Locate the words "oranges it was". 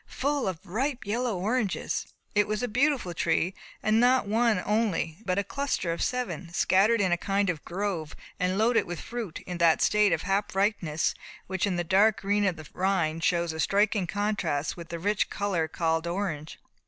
1.37-2.63